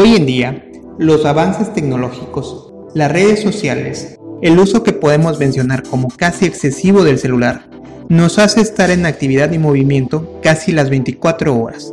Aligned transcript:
Hoy 0.00 0.14
en 0.14 0.26
día, 0.26 0.64
los 0.96 1.26
avances 1.26 1.74
tecnológicos, 1.74 2.72
las 2.94 3.10
redes 3.10 3.42
sociales, 3.42 4.16
el 4.42 4.56
uso 4.56 4.84
que 4.84 4.92
podemos 4.92 5.40
mencionar 5.40 5.82
como 5.82 6.06
casi 6.06 6.44
excesivo 6.44 7.02
del 7.02 7.18
celular, 7.18 7.68
nos 8.08 8.38
hace 8.38 8.60
estar 8.60 8.92
en 8.92 9.06
actividad 9.06 9.50
y 9.50 9.58
movimiento 9.58 10.38
casi 10.40 10.70
las 10.70 10.88
24 10.88 11.52
horas, 11.52 11.92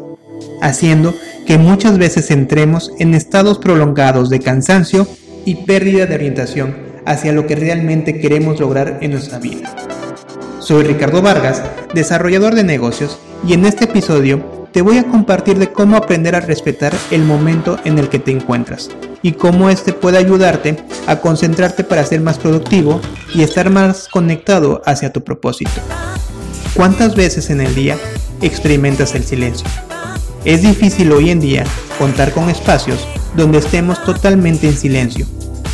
haciendo 0.61 1.15
que 1.47 1.57
muchas 1.57 1.97
veces 1.97 2.29
entremos 2.29 2.91
en 2.99 3.15
estados 3.15 3.57
prolongados 3.57 4.29
de 4.29 4.39
cansancio 4.39 5.07
y 5.43 5.55
pérdida 5.65 6.05
de 6.05 6.13
orientación 6.13 6.75
hacia 7.07 7.31
lo 7.31 7.47
que 7.47 7.55
realmente 7.55 8.19
queremos 8.19 8.59
lograr 8.59 8.99
en 9.01 9.13
nuestra 9.13 9.39
vida. 9.39 9.75
Soy 10.59 10.83
Ricardo 10.83 11.23
Vargas, 11.23 11.63
desarrollador 11.95 12.53
de 12.53 12.65
negocios, 12.65 13.17
y 13.47 13.53
en 13.53 13.65
este 13.65 13.85
episodio 13.85 14.54
te 14.75 14.81
voy 14.81 14.97
a 14.97 15.05
compartir 15.05 15.57
de 15.57 15.71
cómo 15.71 15.95
aprender 15.95 16.35
a 16.35 16.41
respetar 16.41 16.93
el 17.09 17.23
momento 17.23 17.79
en 17.85 17.97
el 17.97 18.09
que 18.09 18.19
te 18.19 18.31
encuentras 18.31 18.89
y 19.21 19.31
cómo 19.31 19.69
este 19.69 19.93
puede 19.93 20.17
ayudarte 20.17 20.75
a 21.07 21.21
concentrarte 21.21 21.85
para 21.85 22.03
ser 22.03 22.19
más 22.19 22.37
productivo 22.37 22.99
y 23.33 23.43
estar 23.43 23.69
más 23.69 24.09
conectado 24.09 24.81
hacia 24.85 25.13
tu 25.13 25.23
propósito. 25.23 25.71
¿Cuántas 26.73 27.15
veces 27.15 27.49
en 27.51 27.61
el 27.61 27.73
día 27.73 27.95
experimentas 28.41 29.15
el 29.15 29.23
silencio? 29.23 29.65
Es 30.43 30.63
difícil 30.63 31.09
hoy 31.13 31.29
en 31.29 31.39
día 31.39 31.63
contar 31.97 32.33
con 32.33 32.49
espacios 32.49 33.07
donde 33.33 33.59
estemos 33.59 34.03
totalmente 34.03 34.67
en 34.67 34.75
silencio. 34.75 35.25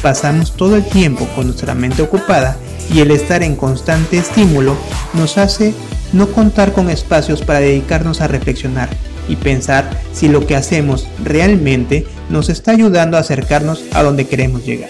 Pasamos 0.04 0.56
todo 0.56 0.76
el 0.76 0.86
tiempo 0.86 1.28
con 1.36 1.48
nuestra 1.48 1.74
mente 1.74 2.04
ocupada 2.04 2.56
y 2.94 3.00
el 3.00 3.10
estar 3.10 3.42
en 3.42 3.56
constante 3.56 4.20
estímulo 4.20 4.76
nos 5.16 5.40
hace 5.40 5.74
no 6.14 6.28
contar 6.32 6.74
con 6.74 6.90
espacios 6.90 7.42
para 7.42 7.60
dedicarnos 7.60 8.22
a 8.22 8.28
reflexionar 8.28 8.90
y 9.28 9.36
pensar 9.36 9.90
si 10.14 10.28
lo 10.28 10.46
que 10.46 10.56
hacemos 10.56 11.08
realmente 11.24 12.06
nos 12.30 12.50
está 12.50 12.72
ayudando 12.72 13.18
a 13.18 13.22
acercarnos 13.22 13.84
a 13.94 14.04
donde 14.04 14.28
queremos 14.28 14.66
llegar. 14.66 14.90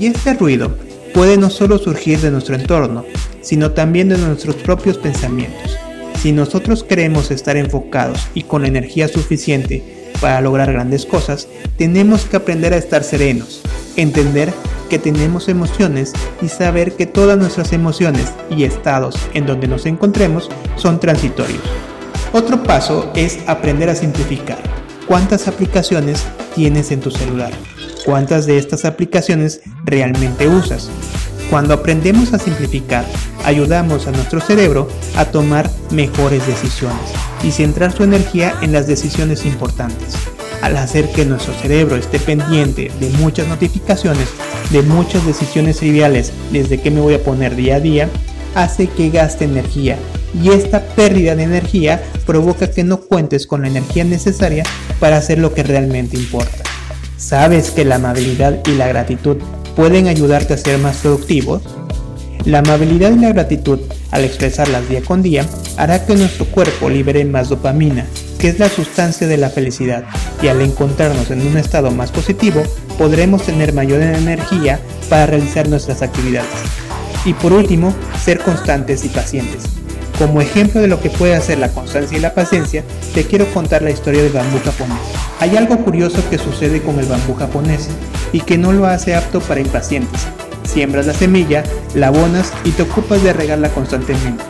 Y 0.00 0.06
este 0.06 0.34
ruido 0.34 0.76
puede 1.12 1.36
no 1.36 1.50
solo 1.50 1.78
surgir 1.78 2.20
de 2.20 2.30
nuestro 2.30 2.56
entorno, 2.56 3.04
sino 3.40 3.72
también 3.72 4.08
de 4.08 4.18
nuestros 4.18 4.56
propios 4.56 4.98
pensamientos. 4.98 5.76
Si 6.20 6.32
nosotros 6.32 6.82
queremos 6.82 7.30
estar 7.30 7.56
enfocados 7.56 8.18
y 8.34 8.42
con 8.42 8.62
la 8.62 8.68
energía 8.68 9.08
suficiente 9.08 10.10
para 10.20 10.40
lograr 10.40 10.72
grandes 10.72 11.04
cosas, 11.04 11.48
tenemos 11.76 12.24
que 12.24 12.36
aprender 12.36 12.72
a 12.72 12.78
estar 12.78 13.04
serenos, 13.04 13.60
entender 13.96 14.52
que 14.88 14.98
tenemos 14.98 15.48
emociones 15.48 16.12
y 16.42 16.48
saber 16.48 16.96
que 16.96 17.06
todas 17.06 17.38
nuestras 17.38 17.72
emociones 17.72 18.32
y 18.50 18.64
estados 18.64 19.16
en 19.34 19.46
donde 19.46 19.68
nos 19.68 19.86
encontremos 19.86 20.50
son 20.76 21.00
transitorios. 21.00 21.62
Otro 22.32 22.62
paso 22.62 23.12
es 23.14 23.38
aprender 23.46 23.88
a 23.88 23.94
simplificar. 23.94 24.58
¿Cuántas 25.06 25.48
aplicaciones 25.48 26.24
tienes 26.54 26.90
en 26.90 27.00
tu 27.00 27.10
celular? 27.10 27.52
¿Cuántas 28.04 28.46
de 28.46 28.58
estas 28.58 28.84
aplicaciones 28.84 29.60
realmente 29.84 30.48
usas? 30.48 30.90
Cuando 31.50 31.74
aprendemos 31.74 32.32
a 32.32 32.38
simplificar, 32.38 33.04
ayudamos 33.44 34.06
a 34.06 34.10
nuestro 34.10 34.40
cerebro 34.40 34.88
a 35.16 35.26
tomar 35.26 35.70
mejores 35.90 36.46
decisiones 36.46 37.12
y 37.42 37.52
centrar 37.52 37.92
su 37.92 38.02
energía 38.02 38.54
en 38.62 38.72
las 38.72 38.86
decisiones 38.86 39.44
importantes. 39.44 40.16
Al 40.62 40.76
hacer 40.76 41.10
que 41.10 41.24
nuestro 41.24 41.54
cerebro 41.54 41.96
esté 41.96 42.18
pendiente 42.18 42.90
de 43.00 43.10
muchas 43.18 43.48
notificaciones, 43.48 44.28
de 44.70 44.82
muchas 44.82 45.24
decisiones 45.26 45.78
triviales, 45.78 46.32
desde 46.52 46.80
qué 46.80 46.90
me 46.90 47.00
voy 47.00 47.14
a 47.14 47.22
poner 47.22 47.54
día 47.56 47.76
a 47.76 47.80
día, 47.80 48.08
hace 48.54 48.86
que 48.86 49.10
gaste 49.10 49.44
energía 49.44 49.98
y 50.42 50.50
esta 50.50 50.80
pérdida 50.80 51.36
de 51.36 51.44
energía 51.44 52.02
provoca 52.26 52.70
que 52.70 52.84
no 52.84 53.00
cuentes 53.00 53.46
con 53.46 53.62
la 53.62 53.68
energía 53.68 54.04
necesaria 54.04 54.64
para 54.98 55.18
hacer 55.18 55.38
lo 55.38 55.54
que 55.54 55.62
realmente 55.62 56.16
importa. 56.16 56.58
¿Sabes 57.16 57.70
que 57.70 57.84
la 57.84 57.96
amabilidad 57.96 58.60
y 58.66 58.72
la 58.72 58.88
gratitud 58.88 59.36
pueden 59.76 60.08
ayudarte 60.08 60.54
a 60.54 60.58
ser 60.58 60.78
más 60.78 60.96
productivos? 60.96 61.62
La 62.44 62.58
amabilidad 62.58 63.12
y 63.12 63.20
la 63.20 63.32
gratitud, 63.32 63.80
al 64.10 64.24
expresarlas 64.24 64.88
día 64.88 65.02
con 65.02 65.22
día, 65.22 65.46
hará 65.76 66.04
que 66.04 66.14
nuestro 66.14 66.44
cuerpo 66.46 66.90
libere 66.90 67.24
más 67.24 67.48
dopamina, 67.48 68.06
que 68.44 68.50
es 68.50 68.58
la 68.58 68.68
sustancia 68.68 69.26
de 69.26 69.38
la 69.38 69.48
felicidad, 69.48 70.04
y 70.42 70.48
al 70.48 70.60
encontrarnos 70.60 71.30
en 71.30 71.46
un 71.46 71.56
estado 71.56 71.90
más 71.92 72.12
positivo, 72.12 72.62
podremos 72.98 73.42
tener 73.44 73.72
mayor 73.72 74.02
energía 74.02 74.80
para 75.08 75.24
realizar 75.24 75.66
nuestras 75.66 76.02
actividades. 76.02 76.50
Y 77.24 77.32
por 77.32 77.54
último, 77.54 77.94
ser 78.22 78.40
constantes 78.40 79.02
y 79.06 79.08
pacientes. 79.08 79.62
Como 80.18 80.42
ejemplo 80.42 80.82
de 80.82 80.88
lo 80.88 81.00
que 81.00 81.08
puede 81.08 81.34
hacer 81.34 81.56
la 81.56 81.70
constancia 81.70 82.18
y 82.18 82.20
la 82.20 82.34
paciencia, 82.34 82.84
te 83.14 83.24
quiero 83.24 83.46
contar 83.54 83.80
la 83.80 83.92
historia 83.92 84.22
del 84.22 84.34
bambú 84.34 84.58
japonés. 84.62 84.98
Hay 85.40 85.56
algo 85.56 85.78
curioso 85.78 86.22
que 86.28 86.36
sucede 86.36 86.82
con 86.82 86.98
el 86.98 87.06
bambú 87.06 87.34
japonés 87.36 87.88
y 88.32 88.42
que 88.42 88.58
no 88.58 88.74
lo 88.74 88.84
hace 88.84 89.14
apto 89.14 89.40
para 89.40 89.62
impacientes. 89.62 90.26
Siembras 90.64 91.06
la 91.06 91.14
semilla, 91.14 91.64
la 91.94 92.08
abonas 92.08 92.52
y 92.64 92.72
te 92.72 92.82
ocupas 92.82 93.22
de 93.22 93.32
regarla 93.32 93.70
constantemente. 93.70 94.44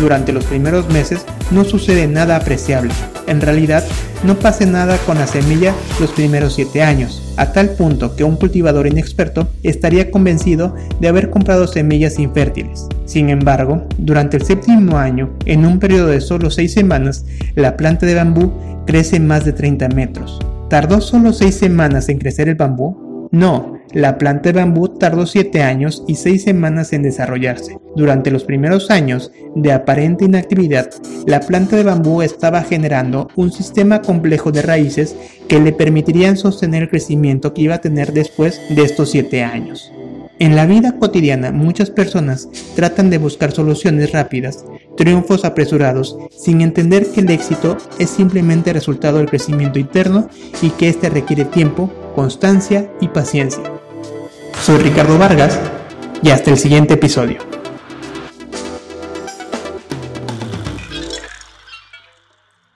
Durante 0.00 0.32
los 0.32 0.46
primeros 0.46 0.88
meses 0.88 1.26
no 1.50 1.64
sucede 1.64 2.06
nada 2.06 2.36
apreciable. 2.36 2.92
En 3.26 3.40
realidad, 3.40 3.84
no 4.24 4.38
pasa 4.38 4.66
nada 4.66 4.98
con 5.06 5.18
la 5.18 5.26
semilla 5.26 5.74
los 6.00 6.10
primeros 6.10 6.54
7 6.54 6.82
años, 6.82 7.22
a 7.36 7.52
tal 7.52 7.70
punto 7.70 8.16
que 8.16 8.24
un 8.24 8.36
cultivador 8.36 8.86
inexperto 8.86 9.48
estaría 9.62 10.10
convencido 10.10 10.74
de 11.00 11.08
haber 11.08 11.30
comprado 11.30 11.66
semillas 11.66 12.18
infértiles. 12.18 12.86
Sin 13.06 13.30
embargo, 13.30 13.86
durante 13.98 14.36
el 14.36 14.44
séptimo 14.44 14.98
año, 14.98 15.30
en 15.46 15.64
un 15.64 15.78
periodo 15.78 16.08
de 16.08 16.20
solo 16.20 16.50
6 16.50 16.72
semanas, 16.72 17.24
la 17.54 17.76
planta 17.76 18.06
de 18.06 18.14
bambú 18.14 18.52
crece 18.86 19.20
más 19.20 19.44
de 19.44 19.52
30 19.52 19.88
metros. 19.88 20.38
¿Tardó 20.68 21.00
solo 21.00 21.32
6 21.32 21.54
semanas 21.54 22.08
en 22.08 22.18
crecer 22.18 22.48
el 22.48 22.54
bambú? 22.54 23.28
No, 23.32 23.79
la 23.92 24.18
planta 24.18 24.50
de 24.50 24.60
bambú 24.60 24.88
tardó 24.88 25.26
7 25.26 25.62
años 25.62 26.04
y 26.06 26.14
6 26.14 26.42
semanas 26.42 26.92
en 26.92 27.02
desarrollarse. 27.02 27.78
Durante 27.96 28.30
los 28.30 28.44
primeros 28.44 28.90
años 28.90 29.32
de 29.56 29.72
aparente 29.72 30.24
inactividad, 30.24 30.90
la 31.26 31.40
planta 31.40 31.76
de 31.76 31.84
bambú 31.84 32.22
estaba 32.22 32.62
generando 32.62 33.28
un 33.36 33.52
sistema 33.52 34.02
complejo 34.02 34.52
de 34.52 34.62
raíces 34.62 35.16
que 35.48 35.60
le 35.60 35.72
permitirían 35.72 36.36
sostener 36.36 36.84
el 36.84 36.90
crecimiento 36.90 37.52
que 37.52 37.62
iba 37.62 37.76
a 37.76 37.80
tener 37.80 38.12
después 38.12 38.60
de 38.70 38.82
estos 38.82 39.10
7 39.10 39.42
años. 39.42 39.92
En 40.38 40.56
la 40.56 40.64
vida 40.64 40.96
cotidiana 40.98 41.52
muchas 41.52 41.90
personas 41.90 42.48
tratan 42.74 43.10
de 43.10 43.18
buscar 43.18 43.52
soluciones 43.52 44.12
rápidas, 44.12 44.64
triunfos 44.96 45.44
apresurados, 45.44 46.16
sin 46.30 46.62
entender 46.62 47.06
que 47.10 47.20
el 47.20 47.30
éxito 47.30 47.76
es 47.98 48.08
simplemente 48.08 48.72
resultado 48.72 49.18
del 49.18 49.28
crecimiento 49.28 49.78
interno 49.78 50.30
y 50.62 50.70
que 50.70 50.88
éste 50.88 51.10
requiere 51.10 51.44
tiempo, 51.44 51.90
constancia 52.14 52.90
y 53.02 53.08
paciencia. 53.08 53.79
Soy 54.70 54.78
Ricardo 54.78 55.18
Vargas 55.18 55.58
y 56.22 56.30
hasta 56.30 56.52
el 56.52 56.56
siguiente 56.56 56.94
episodio. 56.94 57.49